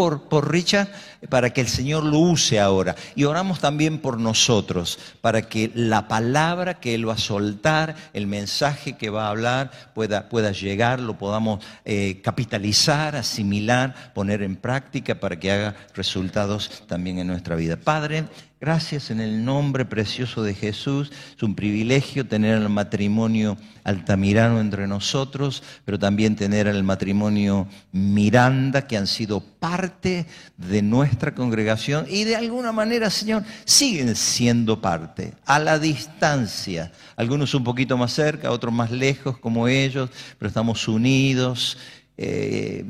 [0.00, 0.88] por Richard
[1.28, 2.96] para que el Señor lo use ahora.
[3.14, 8.26] Y oramos también por nosotros, para que la palabra que Él va a soltar, el
[8.26, 14.56] mensaje que va a hablar, pueda, pueda llegar, lo podamos eh, capitalizar, asimilar, poner en
[14.56, 17.76] práctica para que haga resultados también en nuestra vida.
[17.76, 18.24] Padre,
[18.60, 21.10] Gracias en el nombre precioso de Jesús.
[21.34, 28.86] Es un privilegio tener el matrimonio altamirano entre nosotros, pero también tener el matrimonio Miranda,
[28.86, 30.26] que han sido parte
[30.58, 36.92] de nuestra congregación y de alguna manera, Señor, siguen siendo parte, a la distancia.
[37.16, 41.78] Algunos un poquito más cerca, otros más lejos como ellos, pero estamos unidos
[42.22, 42.84] eh,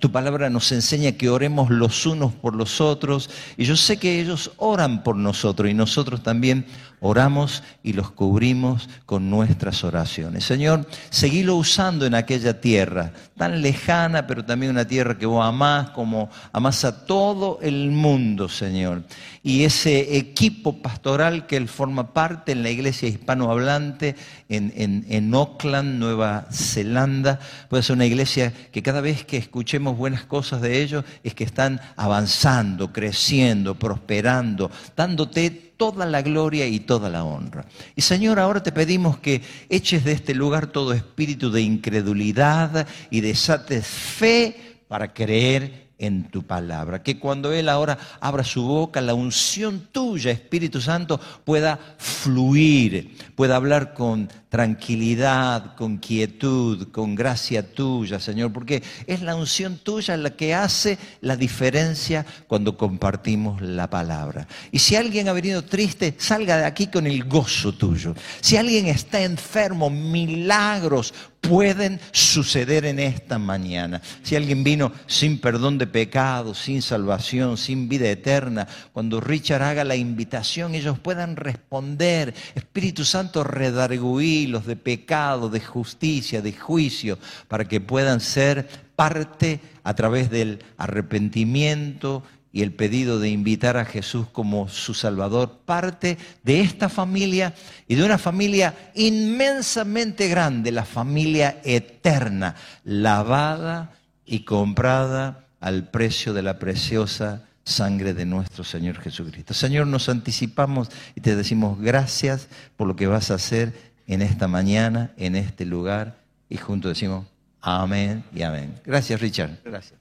[0.00, 4.18] tu palabra nos enseña que oremos los unos por los otros y yo sé que
[4.18, 6.64] ellos oran por nosotros y nosotros también
[7.00, 10.44] oramos y los cubrimos con nuestras oraciones.
[10.44, 15.90] Señor, seguilo usando en aquella tierra tan lejana, pero también una tierra que vos amás,
[15.90, 19.02] como amás a todo el mundo, Señor.
[19.42, 24.14] Y ese equipo pastoral que él forma parte en la iglesia hispanohablante
[24.50, 29.96] en, en, en Auckland, Nueva Zelanda, puede ser una iglesia que cada vez que escuchemos
[29.96, 36.80] buenas cosas de ellos es que están avanzando, creciendo, prosperando, dándote toda la gloria y
[36.80, 37.64] toda la honra.
[37.96, 43.22] Y Señor, ahora te pedimos que eches de este lugar todo espíritu de incredulidad y
[43.22, 47.02] desates fe para creer en tu palabra.
[47.02, 53.56] Que cuando Él ahora abra su boca, la unción tuya, Espíritu Santo, pueda fluir, pueda
[53.56, 60.30] hablar con tranquilidad, con quietud, con gracia tuya, Señor, porque es la unción tuya la
[60.30, 64.48] que hace la diferencia cuando compartimos la palabra.
[64.72, 68.14] Y si alguien ha venido triste, salga de aquí con el gozo tuyo.
[68.40, 74.02] Si alguien está enfermo, milagros pueden suceder en esta mañana.
[74.22, 79.84] Si alguien vino sin perdón de pecados, sin salvación, sin vida eterna, cuando Richard haga
[79.84, 87.18] la invitación, ellos puedan responder, Espíritu Santo, redarguir de pecado, de justicia, de juicio,
[87.48, 93.84] para que puedan ser parte a través del arrepentimiento y el pedido de invitar a
[93.84, 97.54] Jesús como su Salvador, parte de esta familia
[97.86, 103.92] y de una familia inmensamente grande, la familia eterna, lavada
[104.24, 109.54] y comprada al precio de la preciosa sangre de nuestro Señor Jesucristo.
[109.54, 114.48] Señor, nos anticipamos y te decimos gracias por lo que vas a hacer en esta
[114.48, 117.26] mañana, en este lugar, y juntos decimos
[117.60, 118.74] amén y amén.
[118.84, 119.60] Gracias, Richard.
[119.64, 120.00] Gracias.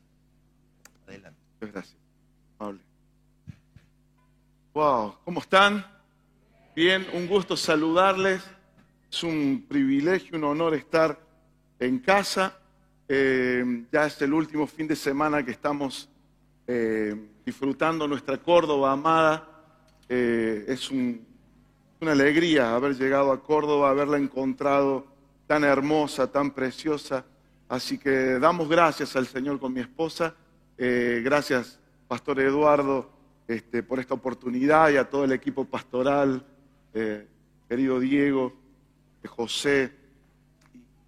[1.07, 1.39] Adelante.
[1.61, 1.95] Gracias.
[2.57, 2.79] Pablo.
[4.73, 5.85] Wow, ¿cómo están?
[6.75, 8.41] Bien, un gusto saludarles.
[9.11, 11.19] Es un privilegio, un honor estar
[11.79, 12.57] en casa.
[13.07, 16.09] Eh, ya es el último fin de semana que estamos
[16.65, 17.15] eh,
[17.45, 19.47] disfrutando nuestra Córdoba amada.
[20.07, 21.28] Eh, es un
[22.01, 25.05] una alegría haber llegado a Córdoba, haberla encontrado
[25.47, 27.25] tan hermosa, tan preciosa.
[27.67, 30.33] Así que damos gracias al Señor con mi esposa.
[30.77, 31.77] Eh, gracias,
[32.07, 33.09] Pastor Eduardo,
[33.47, 36.45] este, por esta oportunidad y a todo el equipo pastoral,
[36.93, 37.27] eh,
[37.67, 38.53] querido Diego,
[39.27, 39.91] José,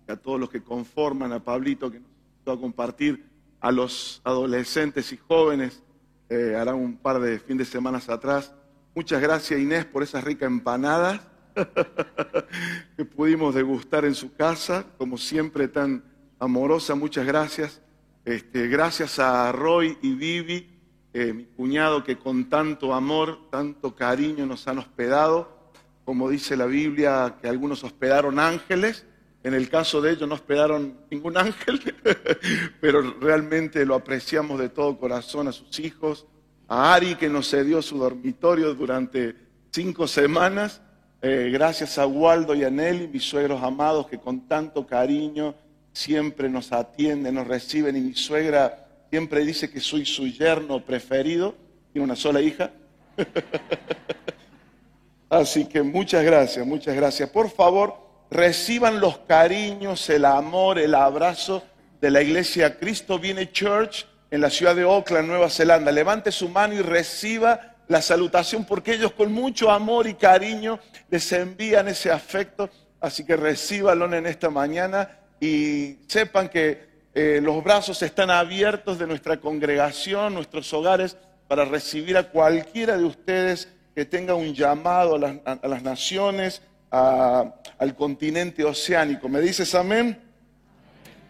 [0.08, 2.09] y a todos los que conforman, a Pablito, que nos
[2.47, 3.23] va a compartir,
[3.62, 5.81] a los adolescentes y jóvenes,
[6.29, 8.53] eh, hará un par de fines de semanas atrás
[8.94, 11.22] Muchas gracias Inés por esas ricas empanadas
[12.97, 16.03] que pudimos degustar en su casa, como siempre tan
[16.40, 17.81] amorosa, muchas gracias.
[18.25, 20.69] Este, gracias a Roy y Vivi,
[21.13, 25.72] eh, mi cuñado que con tanto amor, tanto cariño nos han hospedado,
[26.03, 29.06] como dice la Biblia, que algunos hospedaron ángeles,
[29.44, 31.82] en el caso de ellos no hospedaron ningún ángel,
[32.82, 36.28] pero realmente lo apreciamos de todo corazón a sus hijos,
[36.72, 39.35] a Ari que nos cedió su dormitorio durante
[39.72, 40.79] cinco semanas,
[41.22, 45.53] eh, gracias a Waldo y a Nelly, mis suegros amados que con tanto cariño
[45.91, 51.56] siempre nos atienden, nos reciben y mi suegra siempre dice que soy su yerno preferido,
[51.91, 52.72] tiene una sola hija.
[55.29, 57.29] Así que muchas gracias, muchas gracias.
[57.32, 57.97] Por favor,
[58.29, 61.64] reciban los cariños, el amor, el abrazo
[62.00, 65.91] de la iglesia Cristo Viene Church en la ciudad de Auckland, Nueva Zelanda.
[65.91, 70.79] Levante su mano y reciba la salutación porque ellos con mucho amor y cariño
[71.09, 72.69] les envían ese afecto.
[73.01, 79.05] Así que recíbanlo en esta mañana y sepan que eh, los brazos están abiertos de
[79.05, 81.17] nuestra congregación, nuestros hogares,
[81.49, 88.63] para recibir a cualquiera de ustedes que tenga un llamado a las, naciones, al continente
[88.63, 89.27] oceánico.
[89.27, 90.17] ¿Me dices amén?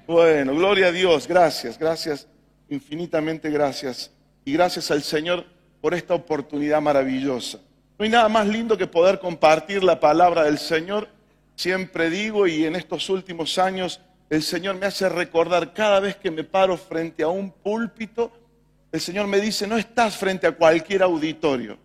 [0.05, 2.27] Bueno, gloria a Dios, gracias, gracias
[2.71, 4.11] infinitamente gracias.
[4.43, 5.45] Y gracias al Señor
[5.81, 7.59] por esta oportunidad maravillosa.
[7.99, 11.07] No hay nada más lindo que poder compartir la palabra del Señor.
[11.55, 16.31] Siempre digo, y en estos últimos años el Señor me hace recordar cada vez que
[16.31, 18.31] me paro frente a un púlpito,
[18.91, 21.77] el Señor me dice, no estás frente a cualquier auditorio.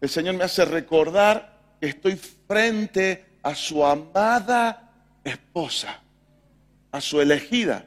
[0.00, 4.90] El Señor me hace recordar que estoy frente a su amada
[5.24, 6.00] esposa,
[6.90, 7.84] a su elegida.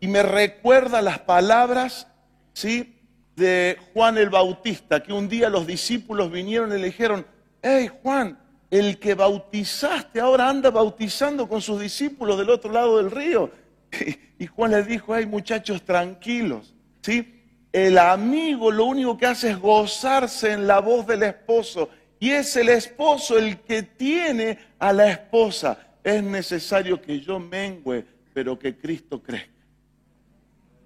[0.00, 2.08] Y me recuerda las palabras,
[2.54, 2.96] ¿sí?
[3.36, 7.26] de Juan el Bautista, que un día los discípulos vinieron y le dijeron,
[7.62, 8.38] hey Juan,
[8.70, 13.50] el que bautizaste ahora anda bautizando con sus discípulos del otro lado del río.
[14.38, 17.42] Y Juan les dijo, hey muchachos, tranquilos, ¿sí?
[17.72, 21.90] El amigo lo único que hace es gozarse en la voz del esposo.
[22.18, 25.78] Y es el esposo el que tiene a la esposa.
[26.02, 29.59] Es necesario que yo mengüe, pero que Cristo crezca.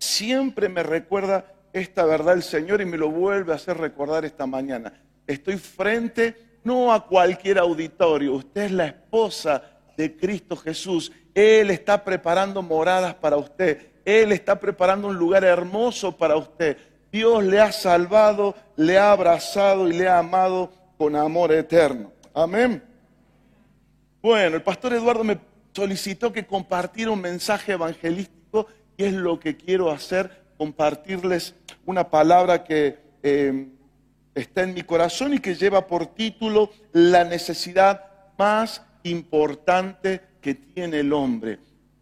[0.04, 4.46] Siempre me recuerda esta verdad el Señor y me lo vuelve a hacer recordar esta
[4.46, 4.92] mañana.
[5.26, 9.62] Estoy frente no a cualquier auditorio, usted es la esposa
[9.96, 11.10] de Cristo Jesús.
[11.34, 13.92] Él está preparando moradas para usted.
[14.04, 16.76] Él está preparando un lugar hermoso para usted.
[17.10, 22.12] Dios le ha salvado, le ha abrazado y le ha amado con amor eterno.
[22.34, 22.82] Amén.
[24.20, 25.38] Bueno, el pastor Eduardo me
[25.72, 28.43] solicitó que compartiera un mensaje evangelístico
[28.96, 31.54] y es lo que quiero hacer compartirles
[31.84, 33.68] una palabra que eh,
[34.34, 38.04] está en mi corazón y que lleva por título la necesidad
[38.38, 41.58] más importante que tiene el hombre.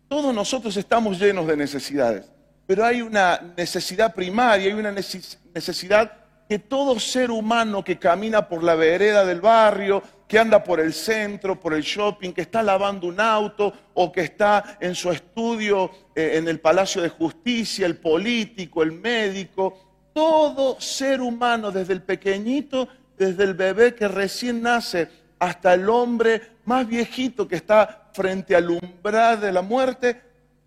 [0.09, 2.31] Todos nosotros estamos llenos de necesidades,
[2.67, 6.12] pero hay una necesidad primaria, hay una necesidad
[6.49, 10.94] que todo ser humano que camina por la vereda del barrio, que anda por el
[10.94, 15.90] centro, por el shopping, que está lavando un auto o que está en su estudio
[16.14, 22.00] eh, en el Palacio de Justicia, el político, el médico, todo ser humano, desde el
[22.00, 22.88] pequeñito,
[23.19, 28.70] desde el bebé que recién nace, hasta el hombre más viejito que está frente al
[28.70, 30.19] umbral de la muerte,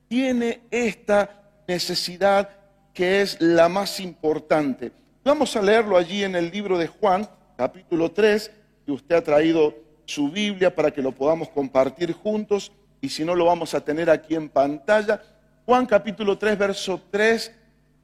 [0.08, 2.52] tiene esta necesidad
[2.94, 4.92] que es la más importante.
[5.24, 7.28] Vamos a leerlo allí en el libro de Juan,
[7.58, 8.52] capítulo 3,
[8.86, 9.74] que usted ha traído
[10.06, 12.72] su Biblia para que lo podamos compartir juntos
[13.02, 15.22] y si no lo vamos a tener aquí en pantalla.
[15.66, 17.52] Juan capítulo 3, verso 3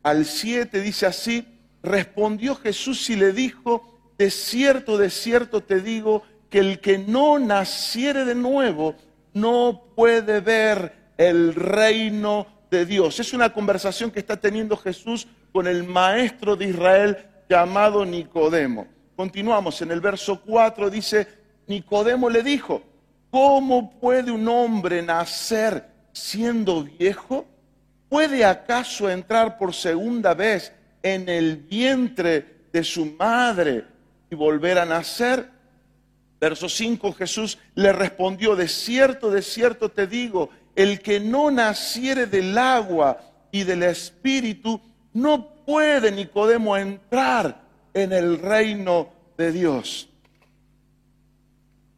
[0.03, 1.45] al 7 dice así,
[1.83, 7.39] respondió Jesús y le dijo, de cierto, de cierto te digo que el que no
[7.39, 8.95] naciere de nuevo
[9.33, 13.19] no puede ver el reino de Dios.
[13.19, 17.17] Es una conversación que está teniendo Jesús con el maestro de Israel
[17.49, 18.87] llamado Nicodemo.
[19.21, 21.27] Continuamos en el verso 4, dice,
[21.67, 22.81] Nicodemo le dijo,
[23.29, 27.45] ¿cómo puede un hombre nacer siendo viejo?
[28.09, 30.73] ¿Puede acaso entrar por segunda vez
[31.03, 33.85] en el vientre de su madre
[34.31, 35.47] y volver a nacer?
[36.39, 42.25] Verso 5, Jesús le respondió, de cierto, de cierto te digo, el que no naciere
[42.25, 44.81] del agua y del espíritu,
[45.13, 47.60] no puede Nicodemo entrar
[47.93, 50.09] en el reino de Dios.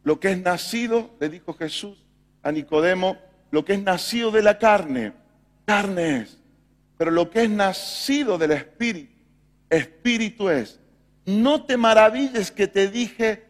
[0.02, 2.04] Lo que es nacido, le dijo Jesús
[2.42, 3.16] a Nicodemo,
[3.50, 5.12] lo que es nacido de la carne,
[5.64, 6.38] carne es.
[6.98, 9.12] Pero lo que es nacido del Espíritu,
[9.70, 10.78] Espíritu es.
[11.26, 13.44] No te maravilles que te dije,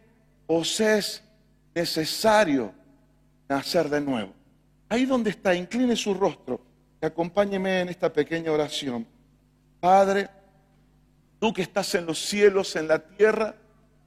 [0.47, 1.23] os es
[1.73, 2.73] necesario
[3.49, 4.33] nacer de nuevo.
[4.87, 6.61] Ahí donde está, incline su rostro
[7.01, 9.05] y acompáñeme en esta pequeña oración.
[9.79, 10.29] Padre,
[11.45, 13.53] tú que estás en los cielos, en la tierra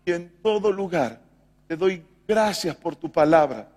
[0.05, 1.21] y en todo lugar,
[1.69, 3.69] te doy gracias por tu palabra,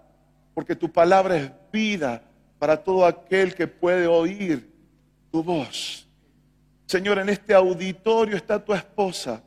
[0.56, 2.24] porque tu palabra es vida
[2.58, 4.68] para todo aquel que puede oír
[5.32, 6.08] tu voz.
[6.88, 9.44] Señor, en este auditorio está tu esposa,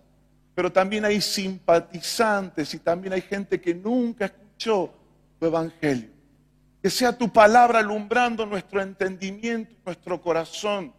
[0.54, 4.94] pero también hay simpatizantes y también hay gente que nunca escuchó
[5.40, 6.11] tu evangelio.
[6.80, 10.92] Que sea tu palabra alumbrando nuestro entendimiento, nuestro corazón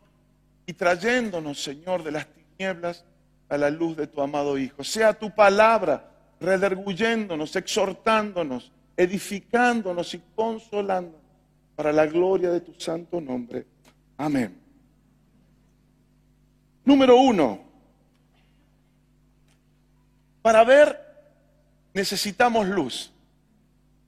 [0.66, 2.26] y trayéndonos, Señor, de las
[2.58, 3.04] tinieblas
[3.50, 4.84] a la luz de tu amado Hijo.
[4.84, 11.22] Sea tu palabra rederguyéndonos, exhortándonos, edificándonos y consolándonos
[11.76, 13.66] para la gloria de tu santo nombre.
[14.18, 14.58] Amén.
[16.84, 17.60] Número uno,
[20.42, 21.02] para ver
[21.94, 23.12] necesitamos luz.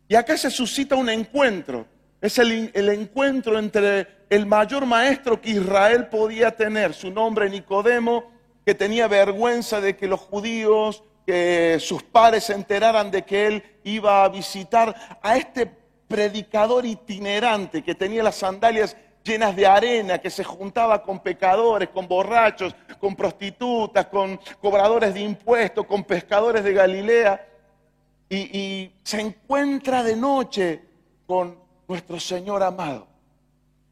[0.08, 1.88] Y acá se suscita un encuentro.
[2.22, 8.37] Es el encuentro entre el mayor maestro que Israel podía tener, su nombre Nicodemo,
[8.68, 13.64] que tenía vergüenza de que los judíos, que sus padres se enteraran de que él
[13.86, 15.72] iba a visitar a este
[16.06, 22.10] predicador itinerante que tenía las sandalias llenas de arena, que se juntaba con pecadores, con
[22.10, 27.48] borrachos, con prostitutas, con cobradores de impuestos, con pescadores de Galilea,
[28.30, 30.82] y, se encuentra de noche
[31.26, 31.58] con
[31.88, 33.08] nuestro Señor amado.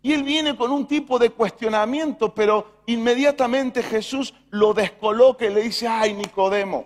[0.05, 5.63] Y él viene con un tipo de cuestionamiento, pero inmediatamente Jesús lo descoloca y le
[5.63, 6.85] dice, ay Nicodemo,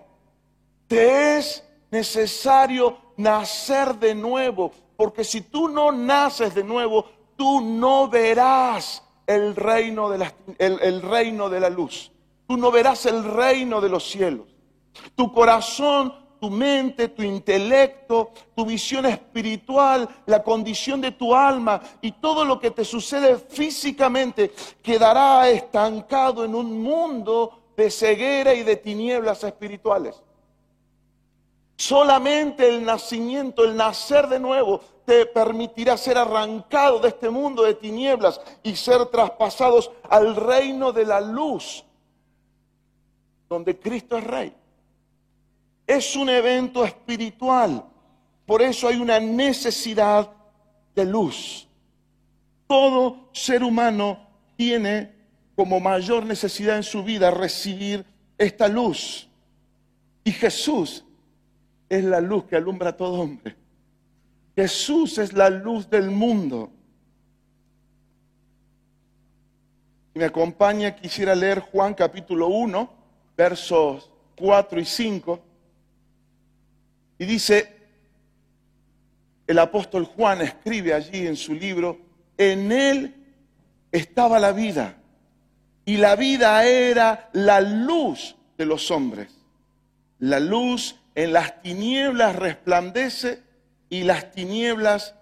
[0.88, 8.08] te es necesario nacer de nuevo, porque si tú no naces de nuevo, tú no
[8.08, 12.14] verás el reino de la, el reino de la luz,
[12.48, 14.48] tú no verás el reino de los cielos.
[15.16, 22.14] Tu corazón tu mente, tu intelecto, tu visión espiritual, la condición de tu alma y
[22.14, 28.76] todo lo que te sucede físicamente quedará estancado en un mundo de ceguera y de
[28.76, 30.22] tinieblas espirituales.
[31.76, 37.74] Solamente el nacimiento, el nacer de nuevo, te permitirá ser arrancado de este mundo de
[37.74, 41.86] tinieblas y ser traspasados al reino de la luz,
[43.48, 44.59] donde Cristo es Rey.
[45.90, 47.84] Es un evento espiritual.
[48.46, 50.30] Por eso hay una necesidad
[50.94, 51.68] de luz.
[52.68, 54.20] Todo ser humano
[54.56, 55.12] tiene
[55.56, 58.06] como mayor necesidad en su vida recibir
[58.38, 59.28] esta luz.
[60.24, 61.04] Y Jesús
[61.90, 63.56] es la luz que alumbra a todo hombre.
[64.56, 66.70] Jesús es la luz del mundo.
[70.14, 72.94] Si me acompaña, quisiera leer Juan capítulo 1,
[73.36, 75.49] versos 4 y 5.
[77.20, 77.78] Y dice,
[79.46, 82.00] el apóstol Juan escribe allí en su libro,
[82.38, 83.16] en él
[83.92, 84.96] estaba la vida
[85.86, 89.36] y la vida era la luz de los hombres.
[90.20, 93.44] La luz en las tinieblas resplandece
[93.90, 95.16] y las tinieblas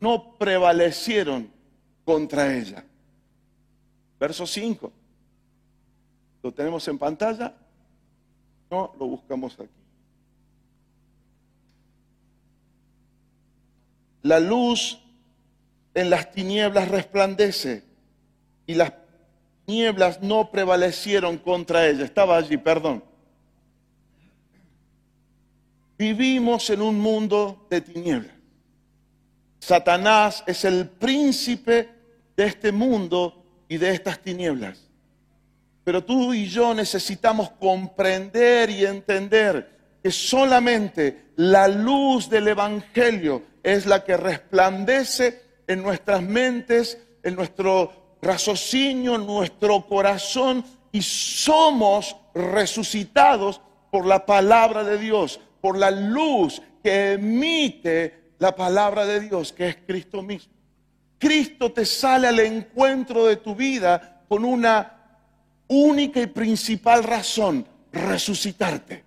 [0.00, 1.50] no prevalecieron
[2.04, 2.84] contra ella.
[4.18, 4.92] Verso 5.
[6.42, 7.54] ¿Lo tenemos en pantalla?
[8.70, 9.83] No, lo buscamos aquí.
[14.24, 14.98] La luz
[15.92, 17.84] en las tinieblas resplandece
[18.66, 18.94] y las
[19.66, 22.06] tinieblas no prevalecieron contra ella.
[22.06, 23.04] Estaba allí, perdón.
[25.98, 28.34] Vivimos en un mundo de tinieblas.
[29.60, 31.90] Satanás es el príncipe
[32.34, 34.88] de este mundo y de estas tinieblas.
[35.84, 43.86] Pero tú y yo necesitamos comprender y entender que solamente la luz del Evangelio es
[43.86, 53.60] la que resplandece en nuestras mentes, en nuestro raciocinio, en nuestro corazón, y somos resucitados
[53.90, 59.68] por la palabra de Dios, por la luz que emite la palabra de Dios, que
[59.68, 60.52] es Cristo mismo.
[61.18, 64.94] Cristo te sale al encuentro de tu vida con una
[65.68, 69.04] única y principal razón, resucitarte.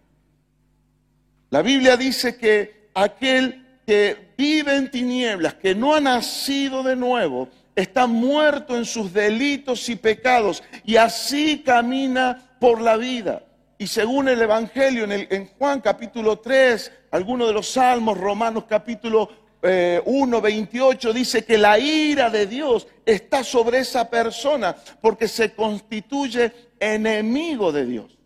[1.52, 7.48] La Biblia dice que aquel que vive en tinieblas, que no ha nacido de nuevo,
[7.74, 13.44] está muerto en sus delitos y pecados y así camina por la vida.
[13.78, 19.30] Y según el Evangelio en, Juan capítulo 3, algunos de los salmos, Romanos capítulo
[19.62, 25.54] 1, eh, 28, dice que la ira de Dios está sobre esa persona porque se
[25.54, 28.18] constituye enemigo de Dios.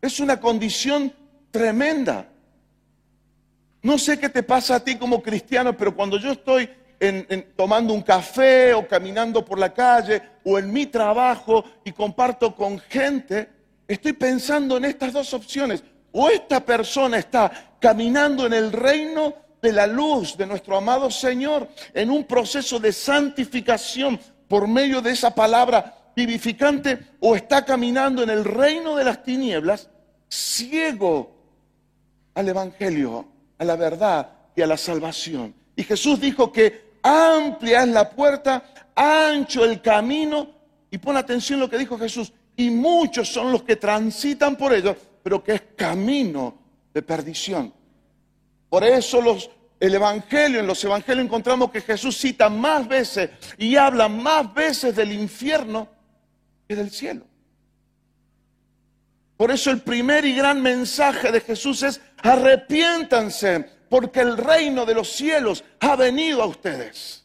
[0.00, 1.12] Es una condición
[1.50, 2.28] tremenda.
[3.82, 6.68] No sé qué te pasa a ti como cristiano, pero cuando yo estoy
[7.56, 12.78] tomando un café o caminando por la calle o en mi trabajo y comparto con
[12.78, 13.48] gente,
[13.88, 15.82] estoy pensando en estas dos opciones.
[16.12, 21.68] O esta persona está caminando en el reino de la luz de nuestro amado Señor,
[21.94, 28.30] en un proceso de santificación por medio de esa palabra vivificante, o está caminando en
[28.30, 29.88] el reino de las tinieblas,
[30.28, 31.30] ciego
[32.34, 33.26] al Evangelio
[33.60, 34.26] a la verdad
[34.56, 35.54] y a la salvación.
[35.76, 38.64] Y Jesús dijo que amplia es la puerta,
[38.94, 40.48] ancho el camino,
[40.90, 44.96] y pon atención lo que dijo Jesús, y muchos son los que transitan por ello,
[45.22, 46.54] pero que es camino
[46.92, 47.72] de perdición.
[48.70, 49.20] Por eso
[49.78, 54.96] el Evangelio, en los Evangelios encontramos que Jesús cita más veces y habla más veces
[54.96, 55.86] del infierno
[56.66, 57.26] que del cielo.
[59.40, 64.92] Por eso el primer y gran mensaje de Jesús es arrepiéntanse, porque el reino de
[64.92, 67.24] los cielos ha venido a ustedes.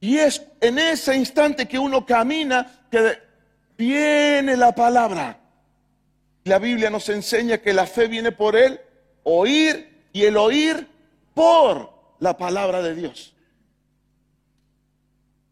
[0.00, 3.18] Y es en ese instante que uno camina que
[3.76, 5.38] viene la palabra.
[6.44, 8.80] La Biblia nos enseña que la fe viene por el
[9.24, 10.88] oír y el oír
[11.34, 13.34] por la palabra de Dios.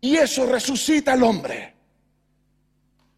[0.00, 1.78] Y eso resucita al hombre.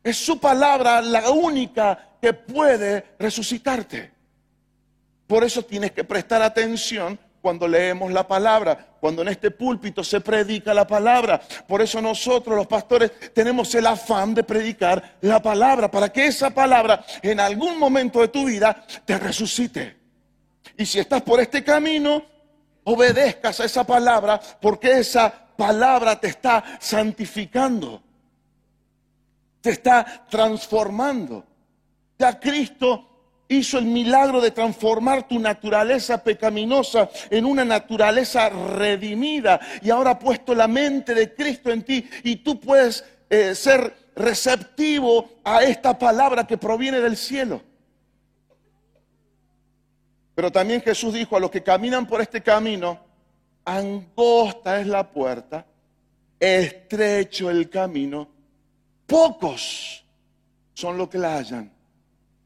[0.02, 4.12] Es su palabra la única que puede resucitarte.
[5.26, 10.21] Por eso tienes que prestar atención cuando leemos la palabra, cuando en este púlpito se
[10.21, 11.40] predica la palabra.
[11.66, 16.50] Por eso nosotros los pastores tenemos el afán de predicar la palabra, para que esa
[16.50, 19.97] palabra en algún momento de tu vida te resucite.
[20.76, 22.23] Y si estás por este camino,
[22.85, 28.02] obedezcas a esa palabra, porque esa palabra te está santificando,
[29.61, 31.45] te está transformando.
[32.19, 33.07] Ya Cristo
[33.49, 40.19] hizo el milagro de transformar tu naturaleza pecaminosa en una naturaleza redimida y ahora ha
[40.19, 45.99] puesto la mente de Cristo en ti y tú puedes eh, ser receptivo a esta
[45.99, 47.61] palabra que proviene del cielo.
[50.35, 53.00] Pero también Jesús dijo a los que caminan por este camino,
[53.64, 55.67] angosta es la puerta,
[56.38, 58.29] estrecho el camino,
[59.11, 60.05] pocos
[60.73, 61.71] son los que la hallan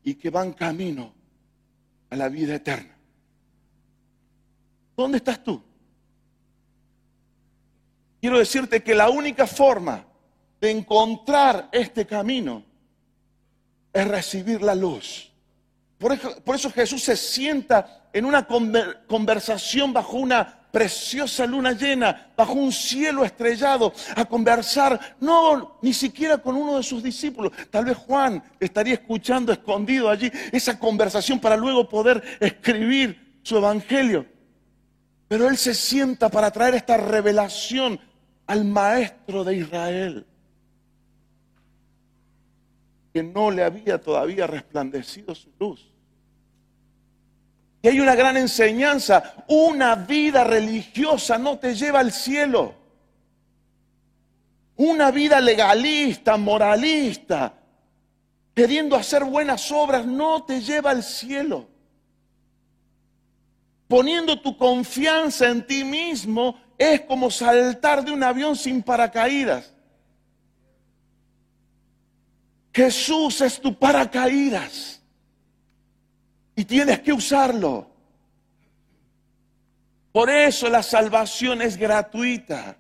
[0.03, 1.13] y que van camino
[2.09, 2.97] a la vida eterna.
[4.97, 5.63] ¿Dónde estás tú?
[8.19, 10.07] Quiero decirte que la única forma
[10.59, 12.65] de encontrar este camino
[13.93, 15.31] es recibir la luz.
[15.99, 18.47] Por eso, Jesús se sienta en una
[19.07, 26.39] conversación bajo una preciosa luna llena, bajo un cielo estrellado, a conversar, no ni siquiera
[26.39, 27.53] con uno de sus discípulos.
[27.71, 34.27] Tal vez Juan estaría escuchando escondido allí esa conversación para luego poder escribir su evangelio.
[35.29, 38.01] Pero él se sienta para traer esta revelación
[38.49, 40.27] al maestro de Israel,
[43.13, 45.94] que no le había todavía resplandecido su luz.
[47.85, 49.45] Y hay una gran enseñanza.
[49.47, 52.75] Una vida religiosa no te lleva al cielo.
[54.77, 57.53] Una vida legalista, moralista,
[58.55, 61.69] queriendo hacer buenas obras, no te lleva al cielo.
[63.87, 69.75] Poniendo tu confianza en ti mismo es como saltar de un avión sin paracaídas.
[72.73, 75.04] Jesús es tu paracaídas.
[76.57, 77.91] Y tienes que usarlo.
[80.13, 82.77] Por eso la salvación es gratuita.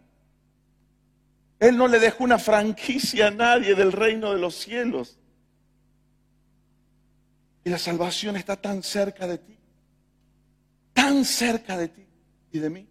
[1.58, 5.18] Él no le dejó una franquicia a nadie del reino de los cielos.
[7.64, 9.56] Y la salvación está tan cerca de ti,
[10.92, 12.06] tan cerca de ti
[12.52, 12.86] y de mí,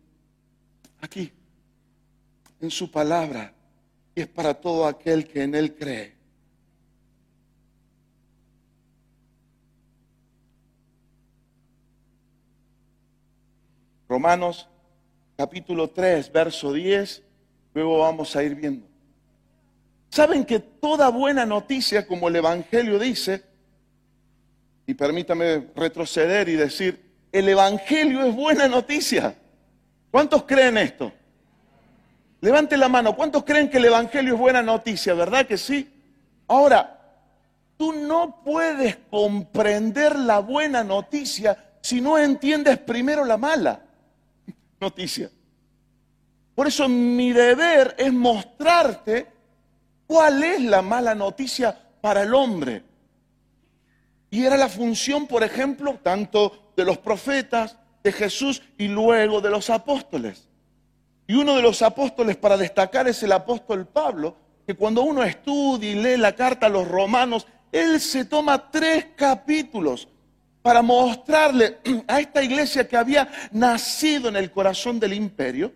[0.99, 1.31] aquí,
[2.59, 3.53] en su palabra,
[4.15, 6.15] y es para todo aquel que en Él cree.
[14.07, 14.67] Romanos
[15.37, 17.23] capítulo 3, verso 10,
[17.73, 18.85] luego vamos a ir viendo.
[20.09, 23.43] Saben que toda buena noticia, como el Evangelio dice,
[24.85, 29.35] y permítame retroceder y decir, el Evangelio es buena noticia.
[30.11, 31.11] ¿Cuántos creen esto?
[32.41, 35.13] Levante la mano, ¿cuántos creen que el Evangelio es buena noticia?
[35.13, 35.89] ¿Verdad que sí?
[36.47, 36.99] Ahora,
[37.77, 43.81] tú no puedes comprender la buena noticia si no entiendes primero la mala
[44.83, 45.31] noticia.
[46.53, 49.27] Por eso mi deber es mostrarte
[50.05, 52.83] cuál es la mala noticia para el hombre.
[54.29, 59.49] Y era la función, por ejemplo, tanto de los profetas, de Jesús y luego de
[59.49, 60.47] los apóstoles.
[61.25, 64.35] Y uno de los apóstoles para destacar es el apóstol Pablo,
[64.67, 69.07] que cuando uno estudia y lee la carta a los romanos, él se toma tres
[69.15, 70.09] capítulos
[70.63, 75.71] para mostrarle a esta iglesia que había nacido en el corazón del imperio,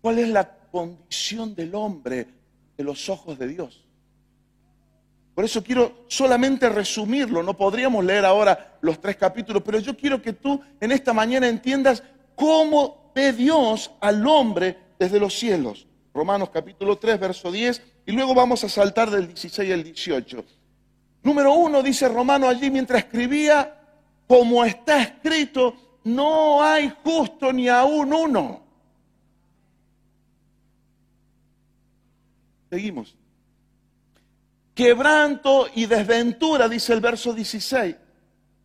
[0.00, 2.26] cuál es la condición del hombre
[2.76, 3.84] de los ojos de Dios.
[5.34, 10.22] Por eso quiero solamente resumirlo, no podríamos leer ahora los tres capítulos, pero yo quiero
[10.22, 12.02] que tú en esta mañana entiendas
[12.36, 15.86] cómo ve Dios al hombre desde los cielos.
[16.12, 20.44] Romanos capítulo 3, verso 10, y luego vamos a saltar del 16 al 18.
[21.24, 23.74] Número uno, dice Romano allí mientras escribía,
[24.28, 28.62] como está escrito, no hay justo ni aún uno.
[32.70, 33.16] Seguimos.
[34.74, 37.96] Quebranto y desventura, dice el verso 16,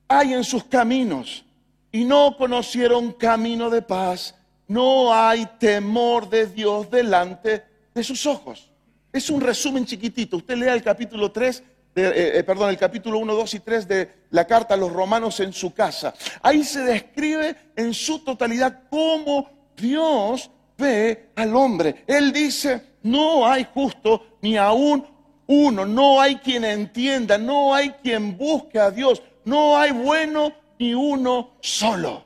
[0.10, 1.46] hay en sus caminos
[1.94, 4.36] y no conocieron camino de paz.
[4.68, 8.70] No hay temor de Dios delante de sus ojos.
[9.14, 10.38] Es un resumen chiquitito.
[10.38, 11.64] Usted lea el capítulo 3 eh,
[11.96, 15.54] eh, perdón, el capítulo 1, 2 y 3 de la carta a los romanos en
[15.54, 16.14] su casa.
[16.42, 22.04] Ahí se describe en su totalidad cómo Dios ve al hombre.
[22.08, 25.06] Él dice, no hay justo ni aún
[25.48, 30.94] uno, no hay quien entienda, no hay quien busque a Dios, no hay bueno ni
[30.94, 32.26] uno solo.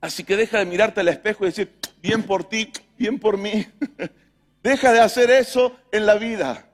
[0.00, 3.66] Así que deja de mirarte al espejo y decir, bien por ti, bien por mí.
[4.62, 6.69] deja de hacer eso en la vida.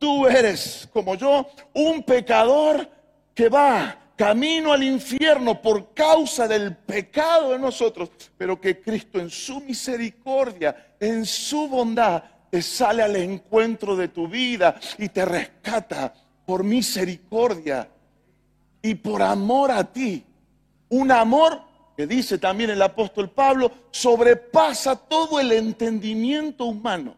[0.00, 2.90] Tú eres, como yo, un pecador
[3.34, 9.28] que va camino al infierno por causa del pecado de nosotros, pero que Cristo en
[9.28, 16.14] su misericordia, en su bondad, te sale al encuentro de tu vida y te rescata
[16.46, 17.86] por misericordia
[18.80, 20.24] y por amor a ti.
[20.88, 21.60] Un amor
[21.94, 27.14] que dice también el apóstol Pablo, sobrepasa todo el entendimiento humano.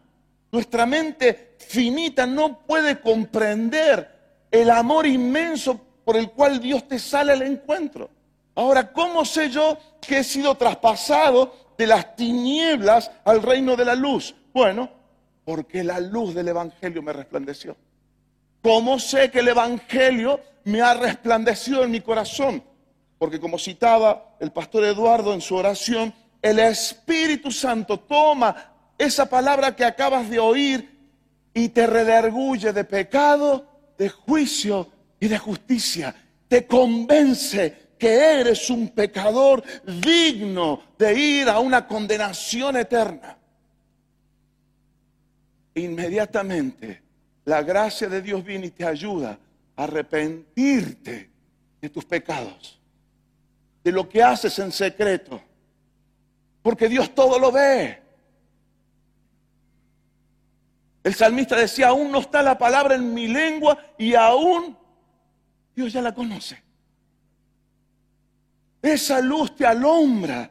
[0.51, 7.33] Nuestra mente finita no puede comprender el amor inmenso por el cual Dios te sale
[7.33, 8.09] al encuentro.
[8.55, 13.95] Ahora, ¿cómo sé yo que he sido traspasado de las tinieblas al reino de la
[13.95, 14.35] luz?
[14.53, 14.89] Bueno,
[15.43, 17.75] porque la luz del Evangelio me resplandeció.
[18.61, 22.63] ¿Cómo sé que el Evangelio me ha resplandecido en mi corazón?
[23.17, 29.75] Porque como citaba el pastor Eduardo en su oración, el Espíritu Santo toma esa palabra
[29.75, 30.92] que acabas de oír
[31.53, 33.65] y te rederguye de pecado,
[33.97, 34.89] de juicio
[35.19, 36.15] y de justicia.
[36.47, 43.37] Te convence que eres un pecador digno de ir a una condenación eterna.
[45.75, 47.01] Inmediatamente
[47.45, 49.39] la gracia de Dios viene y te ayuda
[49.75, 51.29] a arrepentirte
[51.81, 52.79] de tus pecados,
[53.83, 55.41] de lo que haces en secreto,
[56.61, 58.02] porque Dios todo lo ve.
[61.03, 64.77] El salmista decía, aún no está la palabra en mi lengua y aún
[65.75, 66.63] Dios ya la conoce.
[68.81, 70.49] Esa luz te alumbra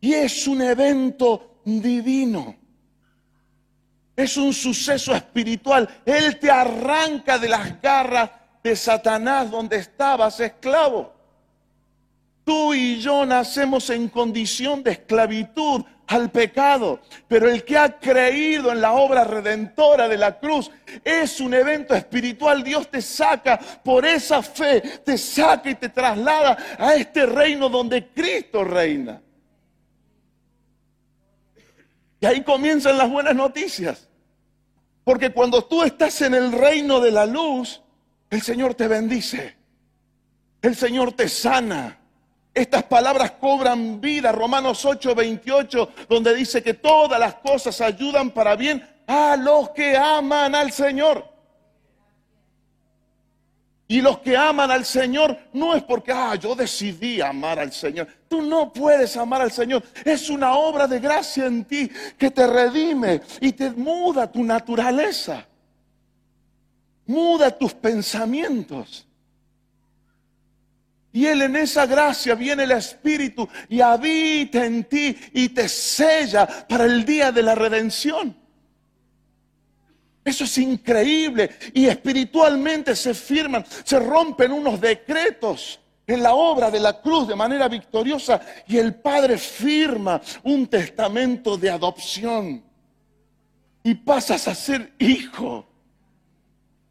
[0.00, 2.56] y es un evento divino.
[4.14, 5.88] Es un suceso espiritual.
[6.04, 8.30] Él te arranca de las garras
[8.62, 11.12] de Satanás donde estabas esclavo.
[12.44, 18.70] Tú y yo nacemos en condición de esclavitud al pecado, pero el que ha creído
[18.70, 20.70] en la obra redentora de la cruz
[21.04, 22.62] es un evento espiritual.
[22.62, 28.08] Dios te saca por esa fe, te saca y te traslada a este reino donde
[28.08, 29.20] Cristo reina.
[32.20, 34.08] Y ahí comienzan las buenas noticias.
[35.04, 37.82] Porque cuando tú estás en el reino de la luz,
[38.30, 39.56] el Señor te bendice.
[40.62, 42.00] El Señor te sana.
[42.56, 44.32] Estas palabras cobran vida.
[44.32, 49.94] Romanos 8, 28, donde dice que todas las cosas ayudan para bien a los que
[49.94, 51.22] aman al Señor.
[53.86, 58.08] Y los que aman al Señor no es porque, ah, yo decidí amar al Señor.
[58.26, 59.82] Tú no puedes amar al Señor.
[60.02, 65.46] Es una obra de gracia en ti que te redime y te muda tu naturaleza.
[67.04, 69.06] Muda tus pensamientos.
[71.16, 76.46] Y Él en esa gracia viene el Espíritu y habita en ti y te sella
[76.68, 78.36] para el día de la redención.
[80.22, 81.56] Eso es increíble.
[81.72, 87.34] Y espiritualmente se firman, se rompen unos decretos en la obra de la cruz de
[87.34, 92.62] manera victoriosa y el Padre firma un testamento de adopción.
[93.82, 95.66] Y pasas a ser hijo,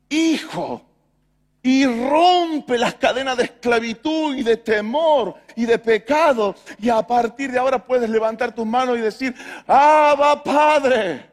[0.10, 0.95] hijo.
[1.65, 6.54] Y rompe las cadenas de esclavitud y de temor y de pecado.
[6.78, 9.34] Y a partir de ahora puedes levantar tus manos y decir,
[9.65, 11.28] Abba Padre.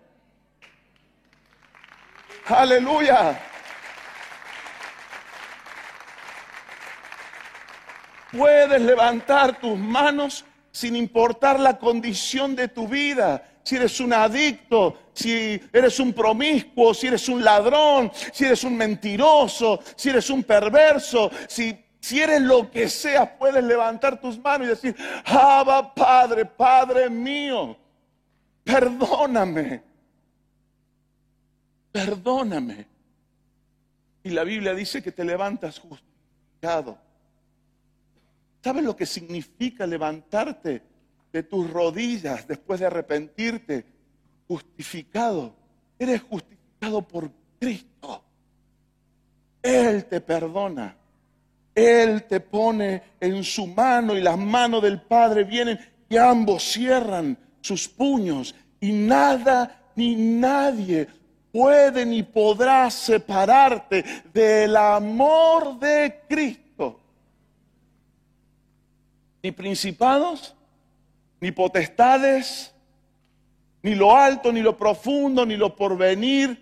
[2.47, 3.39] Aleluya.
[8.35, 13.52] Puedes levantar tus manos sin importar la condición de tu vida.
[13.63, 18.77] Si eres un adicto, si eres un promiscuo, si eres un ladrón, si eres un
[18.77, 24.67] mentiroso, si eres un perverso, si, si eres lo que sea, puedes levantar tus manos
[24.67, 27.77] y decir, Abba Padre, Padre mío,
[28.65, 29.93] perdóname
[31.93, 32.87] perdóname.
[34.25, 36.99] Y la Biblia dice que te levantas justificado.
[38.65, 40.83] ¿Sabes lo que significa levantarte
[41.33, 43.87] de tus rodillas después de arrepentirte?
[44.47, 45.55] Justificado.
[45.99, 48.23] Eres justificado por Cristo.
[49.63, 50.97] Él te perdona.
[51.75, 57.39] Él te pone en su mano y las manos del Padre vienen y ambos cierran
[57.63, 61.09] sus puños y nada ni nadie
[61.53, 67.01] puede ni podrá separarte del amor de Cristo.
[69.43, 70.55] Ni principados,
[71.43, 72.73] ni potestades,
[73.83, 76.57] ni lo alto, ni lo profundo, ni lo porvenir,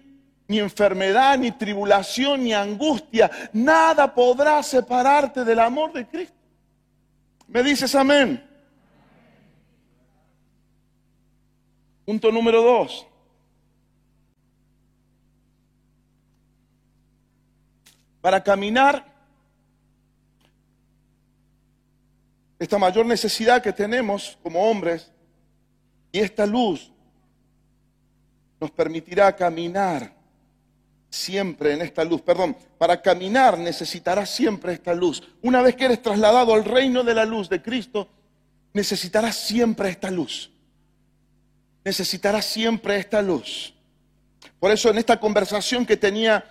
[0.49, 3.31] ni enfermedad, ni tribulación, ni angustia.
[3.53, 6.35] Nada podrá separarte del amor de Cristo.
[7.47, 8.43] ¿Me dices amén?
[12.07, 13.07] Punto número dos.
[18.23, 19.10] Para caminar,
[22.61, 25.11] esta mayor necesidad que tenemos como hombres
[26.13, 26.93] y esta luz
[28.61, 30.15] nos permitirá caminar
[31.09, 32.21] siempre en esta luz.
[32.21, 35.23] Perdón, para caminar necesitarás siempre esta luz.
[35.41, 38.07] Una vez que eres trasladado al reino de la luz de Cristo,
[38.75, 40.51] necesitarás siempre esta luz.
[41.83, 43.73] Necesitarás siempre esta luz.
[44.59, 46.45] Por eso en esta conversación que tenía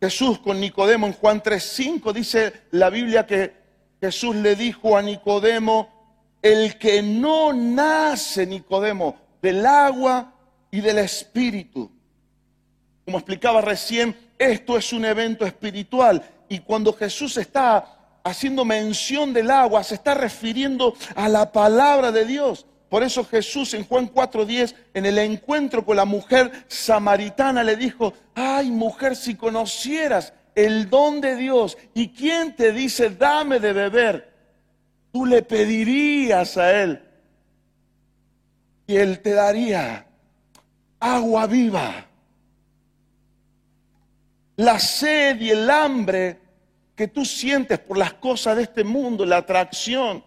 [0.00, 3.65] Jesús con Nicodemo en Juan 3:5 dice la Biblia que
[4.06, 5.88] Jesús le dijo a Nicodemo,
[6.40, 10.32] el que no nace, Nicodemo, del agua
[10.70, 11.90] y del espíritu.
[13.04, 19.50] Como explicaba recién, esto es un evento espiritual y cuando Jesús está haciendo mención del
[19.50, 22.64] agua, se está refiriendo a la palabra de Dios.
[22.88, 28.14] Por eso Jesús en Juan 4:10, en el encuentro con la mujer samaritana, le dijo,
[28.36, 31.78] ay mujer, si conocieras el don de Dios.
[31.94, 34.34] Y quién te dice, dame de beber,
[35.12, 37.02] tú le pedirías a Él.
[38.88, 40.06] Y Él te daría
[40.98, 42.06] agua viva.
[44.56, 46.40] La sed y el hambre
[46.96, 50.24] que tú sientes por las cosas de este mundo, la atracción,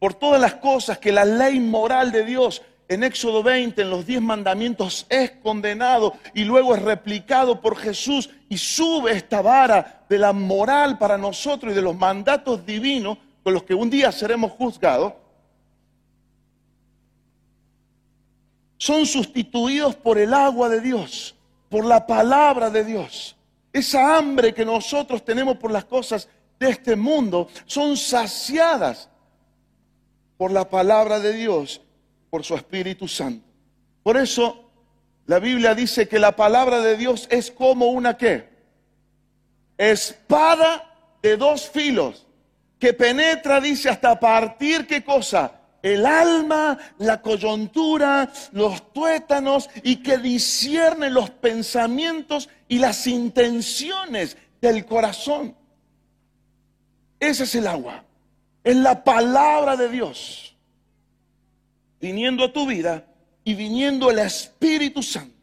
[0.00, 4.06] por todas las cosas que la ley moral de Dios en Éxodo 20, en los
[4.06, 10.18] diez mandamientos, es condenado y luego es replicado por Jesús y sube esta vara de
[10.18, 14.52] la moral para nosotros y de los mandatos divinos con los que un día seremos
[14.52, 15.12] juzgados,
[18.78, 21.34] son sustituidos por el agua de Dios,
[21.70, 23.36] por la palabra de Dios.
[23.72, 29.08] Esa hambre que nosotros tenemos por las cosas de este mundo son saciadas
[30.36, 31.80] por la palabra de Dios,
[32.34, 33.46] por su Espíritu Santo.
[34.02, 34.68] Por eso
[35.26, 38.48] la Biblia dice que la palabra de Dios es como una qué?
[39.78, 42.26] Espada de dos filos,
[42.80, 45.60] que penetra, dice, hasta partir qué cosa?
[45.80, 54.84] El alma, la coyuntura, los tuétanos y que discierne los pensamientos y las intenciones del
[54.86, 55.54] corazón.
[57.20, 58.04] Ese es el agua
[58.64, 60.53] es la palabra de Dios
[62.04, 63.02] viniendo a tu vida
[63.44, 65.34] y viniendo el Espíritu Santo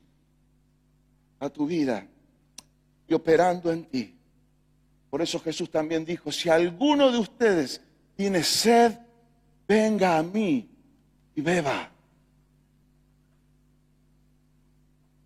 [1.39, 2.05] a tu vida
[3.07, 4.15] y operando en ti.
[5.09, 7.81] Por eso Jesús también dijo, si alguno de ustedes
[8.15, 8.95] tiene sed,
[9.67, 10.69] venga a mí
[11.33, 11.91] y beba.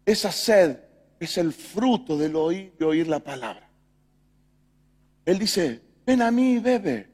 [0.05, 0.79] Esa sed
[1.19, 3.69] es el fruto del oír y oír la palabra.
[5.25, 7.09] Él dice, ven a mí y bebe.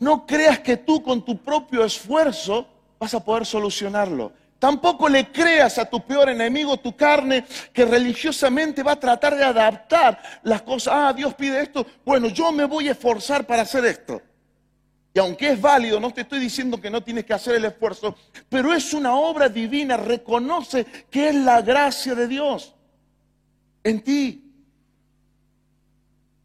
[0.00, 2.73] No creas que tú con tu propio esfuerzo
[3.04, 4.32] vas a poder solucionarlo.
[4.58, 9.44] Tampoco le creas a tu peor enemigo, tu carne, que religiosamente va a tratar de
[9.44, 10.94] adaptar las cosas.
[10.96, 11.86] Ah, Dios pide esto.
[12.02, 14.22] Bueno, yo me voy a esforzar para hacer esto.
[15.12, 18.16] Y aunque es válido, no te estoy diciendo que no tienes que hacer el esfuerzo,
[18.48, 19.98] pero es una obra divina.
[19.98, 22.74] Reconoce que es la gracia de Dios
[23.84, 24.50] en ti.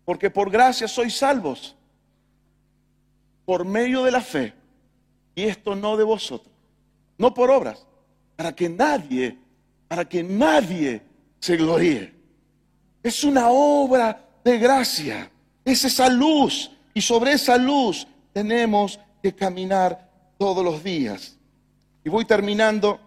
[0.03, 1.75] Porque por gracia sois salvos
[3.45, 4.53] por medio de la fe,
[5.33, 6.48] y esto no de vosotros,
[7.19, 7.85] no por obras,
[8.35, 9.37] para que nadie,
[9.87, 11.03] para que nadie
[11.39, 12.13] se gloríe.
[13.03, 15.29] Es una obra de gracia,
[15.63, 21.37] es esa luz, y sobre esa luz tenemos que caminar todos los días.
[22.03, 22.99] Y voy terminando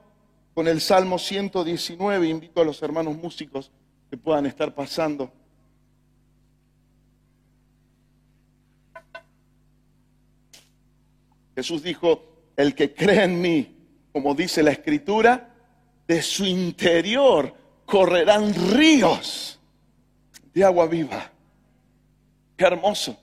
[0.55, 3.71] con el Salmo 119, invito a los hermanos músicos
[4.11, 5.33] que puedan estar pasando.
[11.55, 12.23] Jesús dijo,
[12.57, 13.82] el que cree en mí,
[14.13, 15.49] como dice la escritura,
[16.07, 17.55] de su interior
[17.87, 19.59] correrán ríos
[20.53, 21.31] de agua viva.
[22.57, 23.19] Qué hermoso,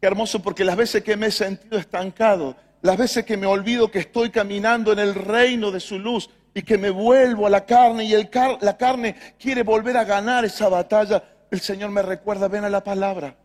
[0.00, 3.90] qué hermoso porque las veces que me he sentido estancado, las veces que me olvido
[3.90, 7.66] que estoy caminando en el reino de su luz y que me vuelvo a la
[7.66, 12.48] carne y el la carne quiere volver a ganar esa batalla, el Señor me recuerda,
[12.48, 13.36] ven a la palabra.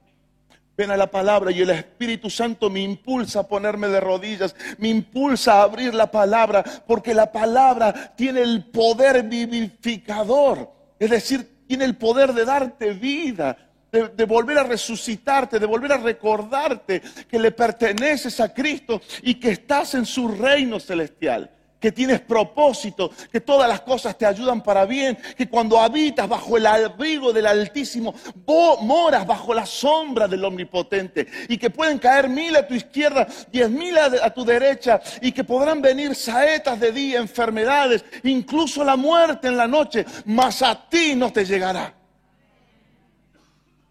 [0.76, 4.90] Ven a la palabra y el Espíritu Santo me impulsa a ponerme de rodillas, me
[4.90, 11.86] impulsa a abrir la palabra, porque la palabra tiene el poder vivificador, es decir, tiene
[11.86, 13.56] el poder de darte vida,
[13.92, 19.36] de, de volver a resucitarte, de volver a recordarte que le perteneces a Cristo y
[19.36, 21.52] que estás en su reino celestial
[21.84, 26.56] que tienes propósito, que todas las cosas te ayudan para bien, que cuando habitas bajo
[26.56, 28.16] el abrigo del Altísimo,
[28.46, 33.28] vos moras bajo la sombra del Omnipotente y que pueden caer mil a tu izquierda,
[33.52, 38.96] diez mil a, tu derecha y que podrán venir saetas de día, enfermedades, incluso la
[38.96, 41.94] muerte en la noche, mas a ti no te llegará.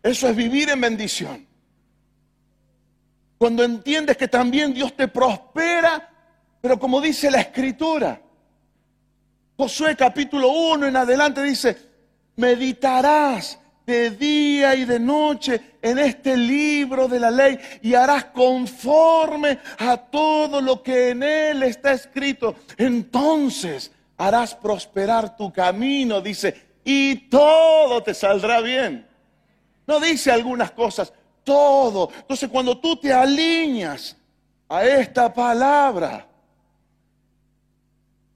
[0.02, 1.46] Eso es vivir en bendición.
[3.36, 6.11] Cuando entiendes que también Dios te prospera
[6.62, 8.22] pero como dice la escritura,
[9.56, 11.76] Josué capítulo 1 en adelante dice,
[12.36, 19.58] meditarás de día y de noche en este libro de la ley y harás conforme
[19.78, 22.54] a todo lo que en él está escrito.
[22.76, 29.06] Entonces harás prosperar tu camino, dice, y todo te saldrá bien.
[29.86, 32.08] No dice algunas cosas, todo.
[32.16, 34.16] Entonces cuando tú te alineas
[34.68, 36.28] a esta palabra,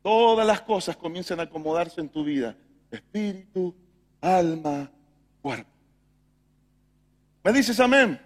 [0.07, 2.57] todas las cosas comienzan a acomodarse en tu vida.
[2.92, 3.75] Espíritu,
[4.21, 4.88] alma,
[5.42, 5.69] cuerpo.
[7.42, 8.21] ¿Me dices amén?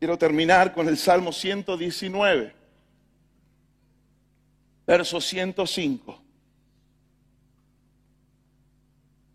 [0.00, 2.52] Quiero terminar con el Salmo 119,
[4.84, 6.20] verso 105.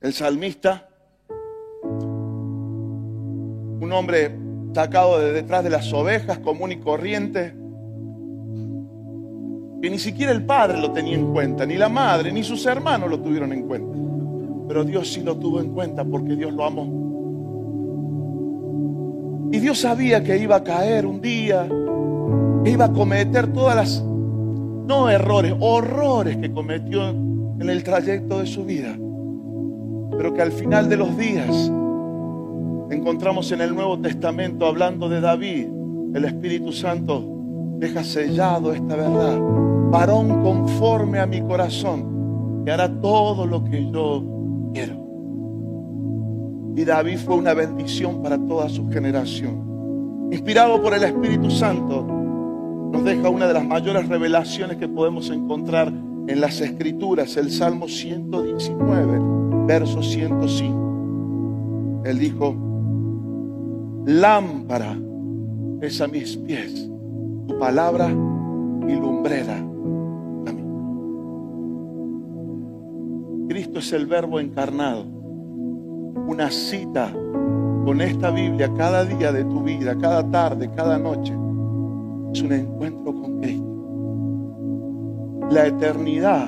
[0.02, 0.90] El salmista,
[1.82, 3.10] un
[3.94, 4.38] hombre
[4.74, 7.56] sacado de detrás de las ovejas, común y corriente,
[9.82, 13.10] que ni siquiera el padre lo tenía en cuenta, ni la madre, ni sus hermanos
[13.10, 13.98] lo tuvieron en cuenta.
[14.68, 17.06] Pero Dios sí lo tuvo en cuenta porque Dios lo amó.
[19.52, 21.68] Y Dios sabía que iba a caer un día,
[22.64, 28.48] que iba a cometer todas las, no errores, horrores que cometió en el trayecto de
[28.48, 28.98] su vida.
[30.18, 31.72] Pero que al final de los días
[32.90, 35.68] encontramos en el Nuevo Testamento hablando de David,
[36.16, 37.24] el Espíritu Santo
[37.78, 39.55] deja sellado esta verdad
[39.96, 44.22] varón conforme a mi corazón, que hará todo lo que yo
[44.74, 45.06] quiero.
[46.76, 50.28] Y David fue una bendición para toda su generación.
[50.34, 52.06] Inspirado por el Espíritu Santo,
[52.92, 57.88] nos deja una de las mayores revelaciones que podemos encontrar en las Escrituras, el Salmo
[57.88, 62.02] 119, verso 105.
[62.04, 62.54] Él dijo,
[64.06, 64.98] lámpara
[65.80, 66.92] es a mis pies,
[67.48, 69.66] tu palabra y lumbrera
[73.76, 75.04] Es el verbo encarnado.
[75.04, 77.12] Una cita
[77.84, 81.34] con esta Biblia cada día de tu vida, cada tarde, cada noche,
[82.34, 83.66] es un encuentro con Cristo.
[85.52, 86.48] La eternidad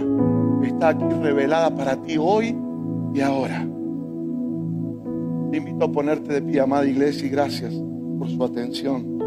[0.64, 2.56] está aquí revelada para ti hoy
[3.14, 3.68] y ahora.
[5.52, 7.74] Te invito a ponerte de pie, amada iglesia, y gracias
[8.18, 9.18] por su atención.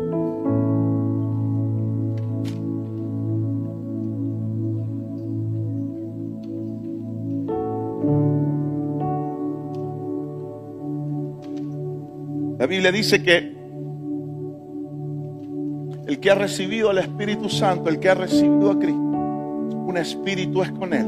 [12.71, 13.53] Biblia dice que
[16.07, 20.63] el que ha recibido al Espíritu Santo, el que ha recibido a Cristo, un espíritu
[20.63, 21.07] es con él.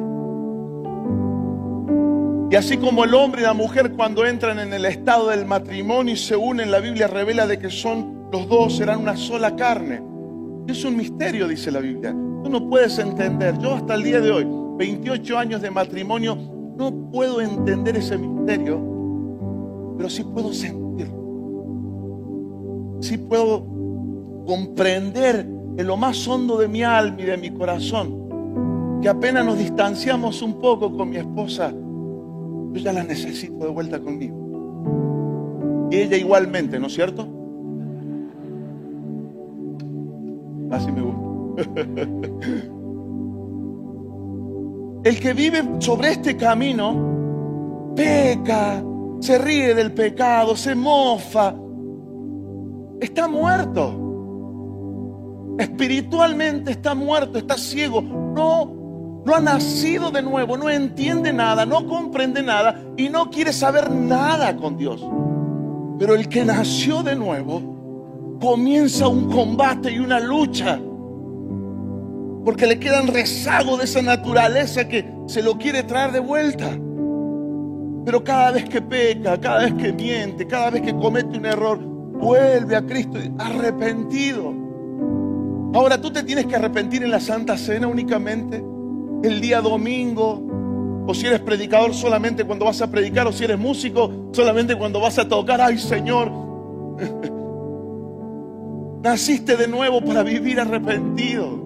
[2.51, 6.15] Y así como el hombre y la mujer cuando entran en el estado del matrimonio
[6.15, 10.03] y se unen, la Biblia revela de que son los dos, serán una sola carne.
[10.67, 12.11] Es un misterio, dice la Biblia.
[12.11, 13.57] Tú no puedes entender.
[13.61, 14.49] Yo hasta el día de hoy,
[14.79, 16.37] 28 años de matrimonio,
[16.77, 20.82] no puedo entender ese misterio, pero sí puedo sentir
[23.03, 23.67] si puedo
[24.47, 28.23] comprender en lo más hondo de mi alma y de mi corazón
[29.03, 33.99] que apenas nos distanciamos un poco con mi esposa, yo ya la necesito de vuelta
[33.99, 35.89] conmigo.
[35.91, 37.27] Y ella igualmente, ¿no es cierto?
[40.71, 41.83] Así me gusta.
[45.05, 48.85] El que vive sobre este camino peca,
[49.19, 51.57] se ríe del pecado, se mofa,
[53.03, 53.99] está muerto.
[55.59, 58.01] Espiritualmente está muerto, está ciego.
[58.01, 63.53] No, no ha nacido de nuevo, no entiende nada, no comprende nada y no quiere
[63.53, 65.05] saber nada con Dios.
[65.99, 70.81] Pero el que nació de nuevo comienza un combate y una lucha.
[72.45, 76.77] Porque le quedan rezago de esa naturaleza que se lo quiere traer de vuelta.
[78.05, 81.92] Pero cada vez que peca, cada vez que miente, cada vez que comete un error,
[82.23, 84.55] vuelve a Cristo arrepentido.
[85.75, 88.63] Ahora tú te tienes que arrepentir en la Santa Cena únicamente,
[89.25, 90.51] el día domingo,
[91.05, 95.01] O si eres predicador solamente cuando vas a predicar, o si eres músico solamente cuando
[95.01, 95.61] vas a tocar.
[95.61, 96.31] Ay Señor,
[99.03, 101.59] naciste de nuevo para vivir arrepentido.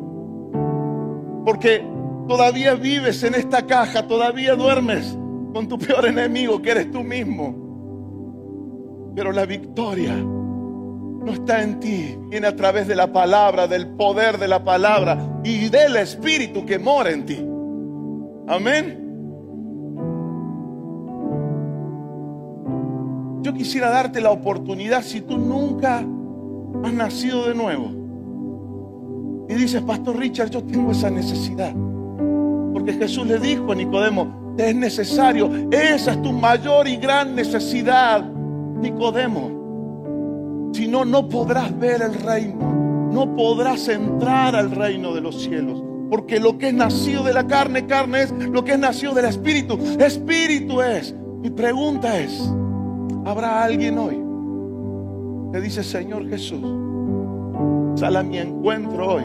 [1.44, 1.84] Porque
[2.26, 5.18] todavía vives en esta caja, todavía duermes
[5.52, 7.54] con tu peor enemigo que eres tú mismo.
[9.14, 10.16] Pero la victoria
[11.26, 15.40] no está en ti, viene a través de la palabra, del poder de la palabra
[15.42, 17.44] y del Espíritu que mora en ti.
[18.46, 19.02] Amén.
[23.42, 25.98] Yo quisiera darte la oportunidad si tú nunca
[26.84, 27.90] has nacido de nuevo.
[29.48, 31.74] Y dices, Pastor Richard, yo tengo esa necesidad.
[32.72, 38.22] Porque Jesús le dijo a Nicodemo, es necesario, esa es tu mayor y gran necesidad,
[38.22, 39.55] Nicodemo.
[40.72, 42.76] Si no, no podrás ver el reino.
[43.12, 45.82] No podrás entrar al reino de los cielos.
[46.10, 48.30] Porque lo que es nacido de la carne, carne es.
[48.32, 51.14] Lo que es nacido del espíritu, espíritu es.
[51.40, 52.52] Mi pregunta es,
[53.24, 54.22] ¿habrá alguien hoy
[55.52, 56.60] que dice, Señor Jesús,
[57.94, 59.24] sal a mi encuentro hoy?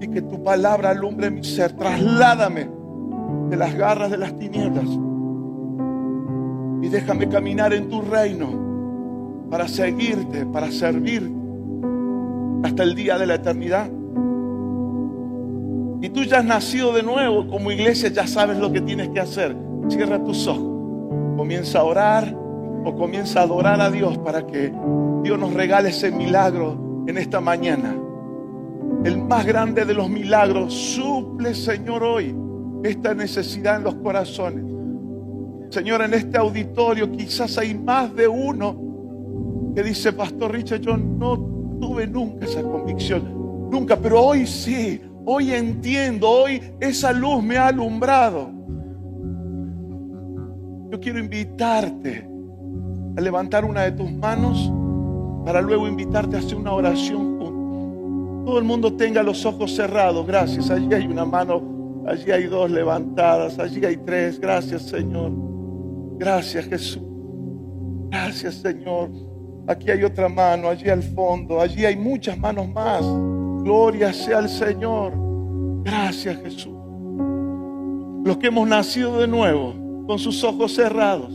[0.00, 1.72] Y que tu palabra alumbre mi ser.
[1.72, 2.68] Trasládame
[3.50, 4.86] de las garras de las tinieblas.
[6.82, 8.65] Y déjame caminar en tu reino
[9.50, 11.30] para seguirte, para servir
[12.62, 13.90] hasta el día de la eternidad.
[16.00, 19.20] Y tú ya has nacido de nuevo como iglesia, ya sabes lo que tienes que
[19.20, 19.56] hacer.
[19.88, 22.36] Cierra tus ojos, comienza a orar
[22.84, 24.72] o comienza a adorar a Dios para que
[25.22, 27.96] Dios nos regale ese milagro en esta mañana.
[29.04, 32.34] El más grande de los milagros, suple Señor hoy
[32.84, 34.64] esta necesidad en los corazones.
[35.70, 38.85] Señor, en este auditorio quizás hay más de uno
[39.76, 41.36] que dice, Pastor Richard, yo no
[41.78, 47.66] tuve nunca esa convicción, nunca, pero hoy sí, hoy entiendo, hoy esa luz me ha
[47.66, 48.50] alumbrado.
[50.90, 52.26] Yo quiero invitarte
[53.18, 54.72] a levantar una de tus manos
[55.44, 58.46] para luego invitarte a hacer una oración juntos.
[58.46, 60.70] Todo el mundo tenga los ojos cerrados, gracias.
[60.70, 65.32] Allí hay una mano, allí hay dos levantadas, allí hay tres, gracias Señor.
[66.16, 67.02] Gracias Jesús.
[68.08, 69.35] Gracias Señor.
[69.68, 73.02] Aquí hay otra mano, allí al fondo, allí hay muchas manos más.
[73.64, 75.12] Gloria sea al Señor.
[75.82, 76.74] Gracias Jesús.
[78.24, 79.74] Los que hemos nacido de nuevo,
[80.06, 81.32] con sus ojos cerrados.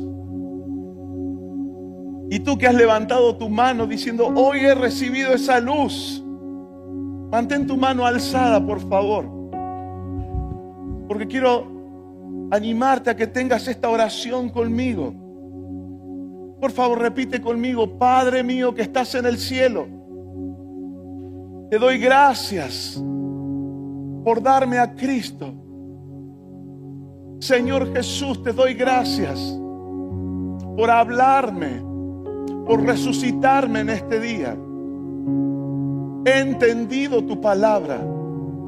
[2.29, 6.23] Y tú que has levantado tu mano diciendo, hoy he recibido esa luz.
[7.29, 9.25] Mantén tu mano alzada, por favor.
[11.09, 11.67] Porque quiero
[12.51, 15.13] animarte a que tengas esta oración conmigo.
[16.61, 19.87] Por favor, repite conmigo, Padre mío que estás en el cielo,
[21.71, 23.03] te doy gracias
[24.23, 25.51] por darme a Cristo.
[27.39, 29.39] Señor Jesús, te doy gracias
[30.77, 31.81] por hablarme,
[32.67, 34.55] por resucitarme en este día.
[36.25, 38.05] He entendido tu palabra,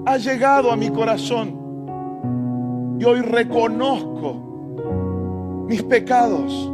[0.07, 6.72] ha llegado a mi corazón y hoy reconozco mis pecados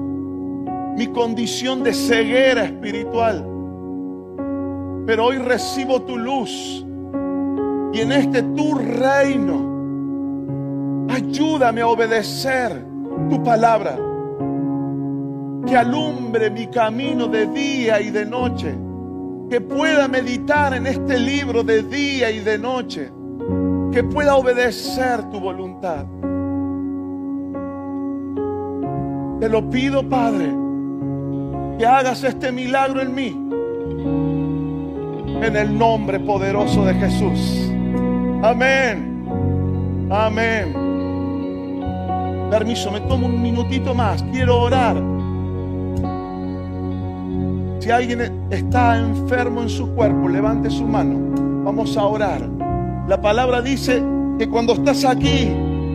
[0.95, 3.45] mi condición de ceguera espiritual.
[5.05, 6.85] Pero hoy recibo tu luz
[7.93, 9.65] y en este tu reino,
[11.09, 12.85] ayúdame a obedecer
[13.29, 13.97] tu palabra,
[15.65, 18.75] que alumbre mi camino de día y de noche,
[19.49, 23.11] que pueda meditar en este libro de día y de noche,
[23.91, 26.05] que pueda obedecer tu voluntad.
[29.39, 30.68] Te lo pido, Padre
[31.79, 33.27] que hagas este milagro en mí.
[35.41, 37.71] En el nombre poderoso de Jesús.
[38.43, 39.25] Amén.
[40.11, 40.75] Amén.
[42.51, 44.21] Permiso, me tomo un minutito más.
[44.23, 44.97] Quiero orar.
[47.79, 51.63] Si alguien está enfermo en su cuerpo, levante su mano.
[51.63, 52.41] Vamos a orar.
[53.07, 54.03] La palabra dice
[54.37, 55.43] que cuando estás aquí,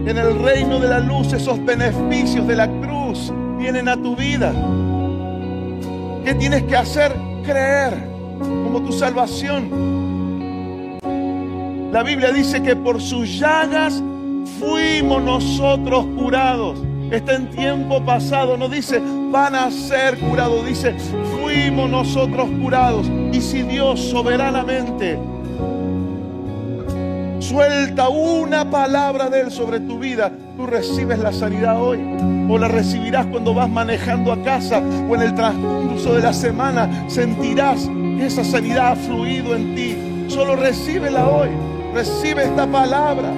[0.07, 4.51] en el reino de la luz, esos beneficios de la cruz vienen a tu vida.
[6.25, 7.15] ¿Qué tienes que hacer?
[7.45, 8.09] Creer
[8.39, 9.85] como tu salvación.
[11.93, 14.03] La Biblia dice que por sus llagas
[14.59, 16.81] fuimos nosotros curados.
[17.11, 20.95] Está en tiempo pasado, no dice van a ser curados, dice
[21.43, 23.07] fuimos nosotros curados.
[23.31, 25.19] Y si Dios soberanamente
[27.55, 32.01] suelta una palabra de Él sobre tu vida, tú recibes la sanidad hoy.
[32.51, 37.09] O la recibirás cuando vas manejando a casa o en el transcurso de la semana.
[37.09, 37.89] Sentirás
[38.19, 39.97] que esa sanidad ha fluido en ti.
[40.29, 41.49] Solo recíbela hoy.
[41.95, 43.33] Recibe esta palabra.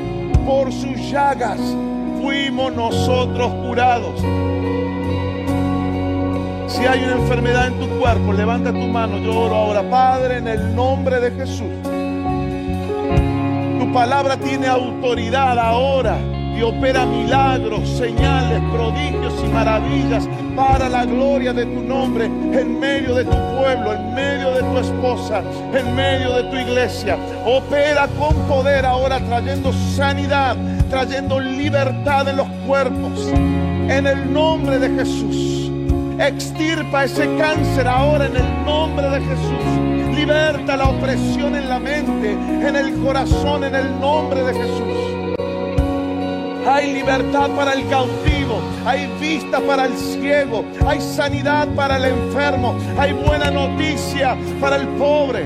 [0.47, 1.61] Por sus llagas
[2.23, 4.19] fuimos nosotros curados.
[6.69, 9.19] Si hay una enfermedad en tu cuerpo, levanta tu mano.
[9.19, 11.86] Yo oro ahora, Padre, en el nombre de Jesús.
[13.97, 16.19] Palabra tiene autoridad ahora
[16.55, 23.15] y opera milagros, señales, prodigios y maravillas para la gloria de tu nombre en medio
[23.15, 25.43] de tu pueblo, en medio de tu esposa,
[25.73, 27.17] en medio de tu iglesia.
[27.47, 30.59] Opera con poder ahora trayendo sanidad,
[30.91, 33.29] trayendo libertad en los cuerpos.
[33.33, 35.73] En el nombre de Jesús.
[36.19, 39.86] Extirpa ese cáncer ahora en el nombre de Jesús.
[40.17, 45.37] Liberta la opresión en la mente, en el corazón, en el nombre de Jesús.
[46.67, 52.75] Hay libertad para el cautivo, hay vista para el ciego, hay sanidad para el enfermo,
[52.99, 55.45] hay buena noticia para el pobre.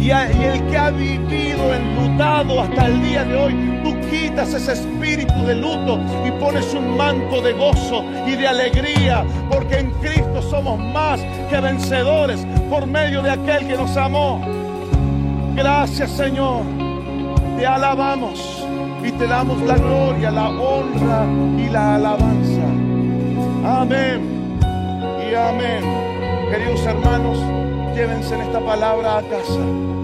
[0.00, 5.32] Y, el que ha vivido enlutado hasta el día de hoy, tú quitas ese espíritu
[5.46, 10.78] de luto y pones un manto de gozo y de alegría, porque en Cristo somos
[10.92, 14.40] más que vencedores por medio de aquel que nos amó.
[15.54, 16.62] Gracias Señor,
[17.56, 18.66] te alabamos
[19.04, 21.24] y te damos la gloria, la honra
[21.56, 22.62] y la alabanza.
[23.64, 24.50] Amén
[25.30, 25.84] y amén.
[26.50, 27.38] Queridos hermanos,
[27.94, 29.95] llévense en esta palabra a casa.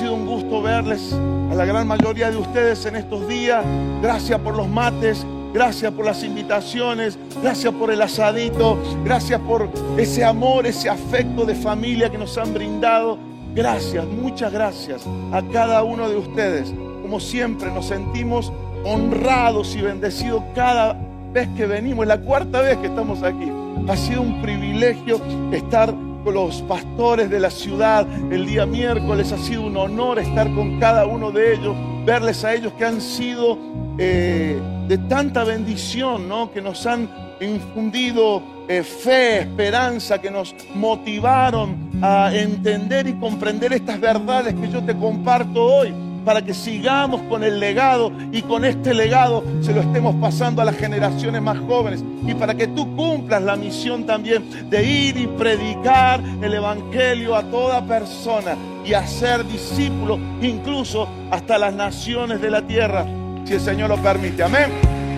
[0.00, 1.12] Sido un gusto verles
[1.50, 3.62] a la gran mayoría de ustedes en estos días.
[4.00, 10.24] Gracias por los mates, gracias por las invitaciones, gracias por el asadito, gracias por ese
[10.24, 13.18] amor, ese afecto de familia que nos han brindado.
[13.54, 16.72] Gracias, muchas gracias a cada uno de ustedes
[17.02, 18.50] como siempre, nos sentimos
[18.86, 20.96] honrados y bendecidos cada
[21.30, 22.04] vez que venimos.
[22.04, 23.52] Es la cuarta vez que estamos aquí.
[23.86, 25.20] Ha sido un privilegio
[25.52, 25.92] estar
[26.24, 29.32] los pastores de la ciudad el día miércoles.
[29.32, 33.00] Ha sido un honor estar con cada uno de ellos, verles a ellos que han
[33.00, 33.58] sido
[33.98, 36.50] eh, de tanta bendición, ¿no?
[36.52, 37.08] que nos han
[37.40, 44.82] infundido eh, fe, esperanza, que nos motivaron a entender y comprender estas verdades que yo
[44.84, 49.80] te comparto hoy para que sigamos con el legado y con este legado se lo
[49.80, 54.70] estemos pasando a las generaciones más jóvenes y para que tú cumplas la misión también
[54.70, 61.74] de ir y predicar el Evangelio a toda persona y hacer discípulos incluso hasta las
[61.74, 63.06] naciones de la tierra,
[63.44, 64.42] si el Señor lo permite.
[64.42, 64.70] Amén.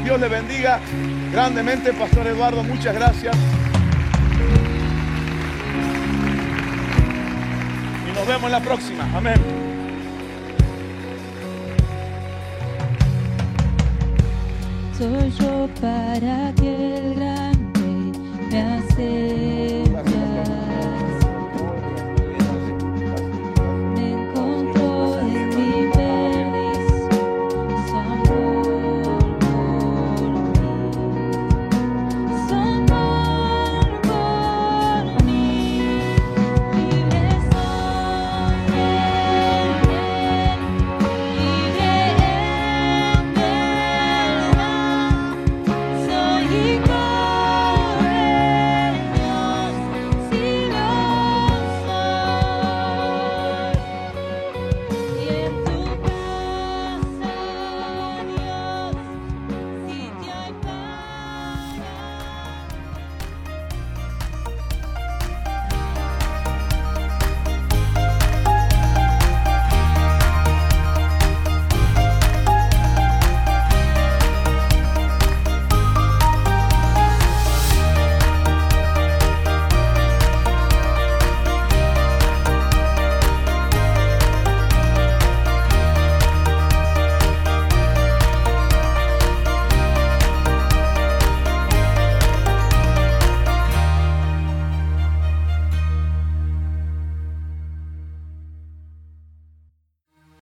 [0.05, 0.81] Dios le bendiga
[1.31, 3.37] grandemente, Pastor Eduardo, muchas gracias.
[8.11, 9.09] Y nos vemos en la próxima.
[9.15, 9.72] Amén.
[15.03, 17.52] Soy yo para que el hace